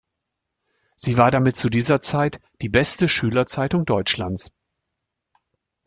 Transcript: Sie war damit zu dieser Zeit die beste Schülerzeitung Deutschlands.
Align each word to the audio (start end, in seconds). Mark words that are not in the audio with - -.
Sie 0.95 1.15
war 1.17 1.29
damit 1.29 1.55
zu 1.57 1.69
dieser 1.69 2.01
Zeit 2.01 2.39
die 2.63 2.69
beste 2.69 3.07
Schülerzeitung 3.07 3.85
Deutschlands. 3.85 4.51